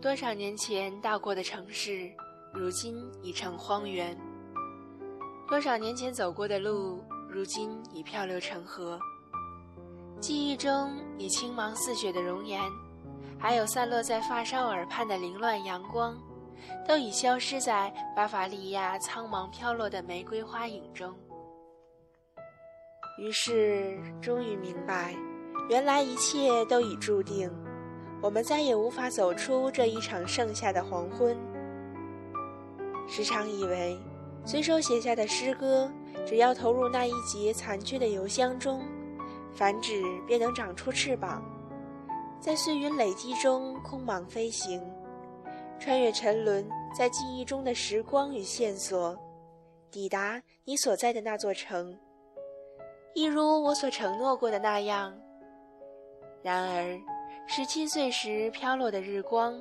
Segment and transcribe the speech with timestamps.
[0.00, 2.10] 多少年前到过的城市，
[2.54, 4.16] 如今已成荒原；
[5.46, 8.98] 多少年前走过的路，如今已漂流成河。
[10.18, 12.62] 记忆中你青芒似雪的容颜，
[13.38, 16.16] 还有散落在发梢耳畔的凌乱阳光，
[16.88, 21.14] 都已消失在巴伐利亚苍茫飘落的玫瑰花影中。
[23.18, 25.14] 于是，终于明白，
[25.68, 27.52] 原来一切都已注定。
[28.22, 31.36] 我们再也无法走出这一场盛夏的黄昏。
[33.08, 33.98] 时常以为，
[34.44, 35.90] 随手写下的诗歌，
[36.26, 38.82] 只要投入那一节残缺的邮箱中，
[39.54, 41.42] 繁殖便能长出翅膀，
[42.38, 44.80] 在碎云累积中空茫飞行，
[45.78, 49.16] 穿越沉沦在记忆中的时光与线索，
[49.90, 51.98] 抵达你所在的那座城。
[53.14, 55.12] 一如我所承诺过的那样。
[56.42, 57.00] 然而。
[57.52, 59.60] 十七岁时飘落的日光，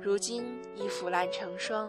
[0.00, 1.88] 如今已腐烂成霜。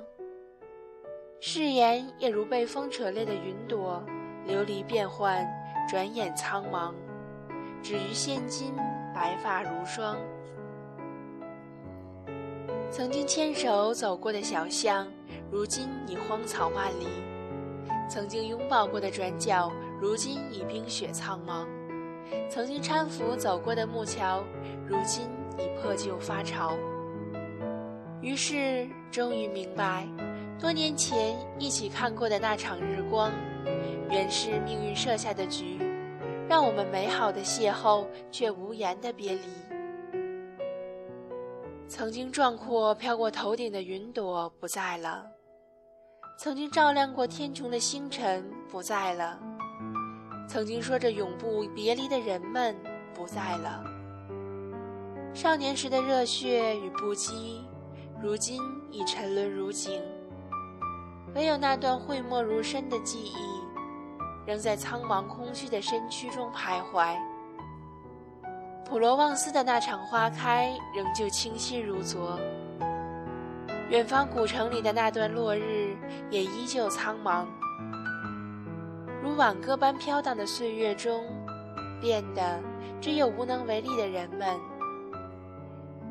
[1.40, 4.00] 誓言也如被风扯裂的云朵，
[4.46, 5.44] 流离变幻，
[5.90, 6.94] 转眼苍茫。
[7.82, 8.76] 只余现今
[9.16, 10.18] 白发如霜。
[12.92, 15.08] 曾经牵手走过的小巷，
[15.50, 17.08] 如今已荒草万里；
[18.08, 21.66] 曾经拥抱过的转角，如今已冰雪苍茫；
[22.52, 24.44] 曾经搀扶走过的木桥，
[24.88, 25.28] 如今。
[25.60, 26.78] 已破旧发潮，
[28.22, 30.08] 于是终于明白，
[30.60, 33.32] 多年前一起看过的那场日光，
[34.10, 35.78] 原是命运设下的局，
[36.48, 39.42] 让我们美好的邂逅，却无言的别离。
[41.88, 45.26] 曾经壮阔飘过头顶的云朵不在了，
[46.38, 49.40] 曾经照亮过天穹的星辰不在了，
[50.48, 52.76] 曾经说着永不别离的人们
[53.14, 53.84] 不在了。
[55.34, 57.62] 少年时的热血与不羁，
[58.22, 58.62] 如今
[58.92, 60.02] 已沉沦如井。
[61.36, 63.36] 唯有那段讳莫如深的记忆，
[64.46, 67.16] 仍在苍茫空虚的身躯中徘徊。
[68.86, 72.38] 普罗旺斯的那场花开，仍旧清晰如昨。
[73.90, 75.96] 远方古城里的那段落日，
[76.30, 77.46] 也依旧苍茫。
[79.24, 81.24] 如挽歌般飘荡的岁月中，
[82.02, 82.60] 变得
[83.00, 84.60] 只有无能为力的人们。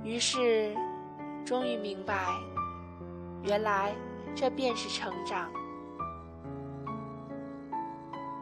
[0.08, 0.74] 于是，
[1.44, 2.32] 终于明白，
[3.42, 3.94] 原来
[4.34, 5.50] 这便是成长。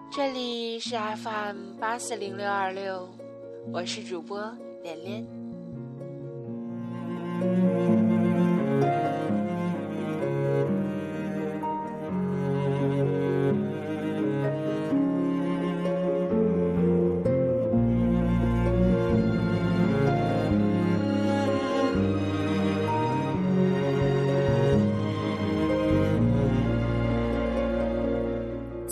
[0.09, 3.09] 这里是 FM 八四零六二六，
[3.73, 4.41] 我是主播
[4.85, 5.27] 莲莲。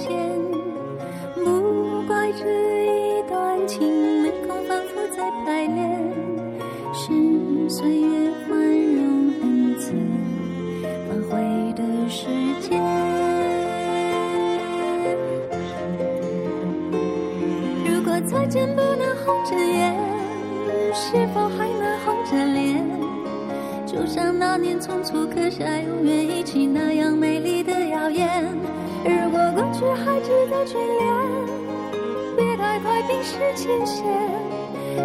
[0.00, 0.08] 现，
[1.44, 2.44] 不怪这
[2.86, 5.78] 一段情没空反复再排练，
[6.94, 8.58] 是岁月宽
[8.94, 9.92] 容恩赐
[11.06, 12.26] 反悔的时
[12.60, 12.80] 间。
[17.84, 19.94] 如果再见不能红着眼，
[20.94, 22.99] 是否还能红着脸？
[24.00, 28.46] 就像那年匆促刻下永远一起那样美丽的谣言。
[29.04, 31.04] 如果过去还值得眷恋，
[32.34, 34.02] 别太快冰释前嫌。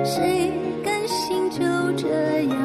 [0.06, 1.60] 谁甘心就
[1.98, 2.08] 这
[2.44, 2.65] 样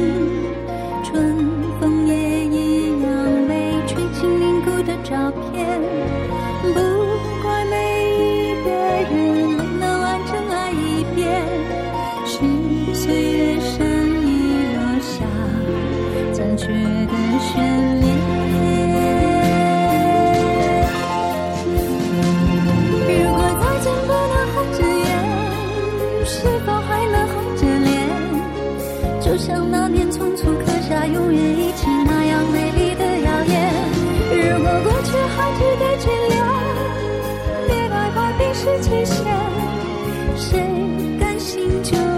[4.83, 5.79] 的照片。
[6.61, 6.75] 不
[7.41, 7.73] 怪每
[8.15, 9.11] 一个人
[9.49, 11.19] 没能完整爱一遍，
[12.25, 12.31] 是
[12.93, 13.79] 岁月善
[14.25, 14.29] 意
[14.75, 15.13] 落下
[16.33, 17.49] 残缺的悬
[17.99, 18.05] 念。
[23.07, 25.09] 如果再见不能红着眼，
[26.25, 26.33] 是
[26.65, 27.89] 否还能红着脸？
[29.19, 31.41] 就像那年匆促刻下永远
[35.41, 36.37] 爱值得眷恋，
[37.67, 39.25] 别害怕冰释前嫌。
[40.37, 40.61] 谁
[41.19, 42.10] 甘心就？